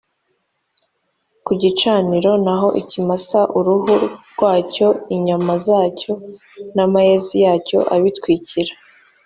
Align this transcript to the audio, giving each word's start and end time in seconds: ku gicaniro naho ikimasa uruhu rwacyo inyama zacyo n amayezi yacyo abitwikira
ku 1.45 1.51
gicaniro 1.61 2.31
naho 2.45 2.67
ikimasa 2.81 3.39
uruhu 3.57 3.93
rwacyo 4.31 4.87
inyama 5.15 5.53
zacyo 5.65 6.11
n 6.75 6.77
amayezi 6.85 7.35
yacyo 7.45 7.79
abitwikira 7.95 8.73